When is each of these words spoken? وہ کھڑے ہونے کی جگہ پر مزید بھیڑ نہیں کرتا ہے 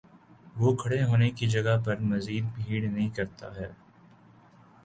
وہ 0.55 0.73
کھڑے 0.75 1.01
ہونے 1.03 1.29
کی 1.31 1.47
جگہ 1.47 1.77
پر 1.85 1.97
مزید 2.11 2.45
بھیڑ 2.55 2.81
نہیں 2.85 3.09
کرتا 3.15 3.55
ہے 3.55 3.69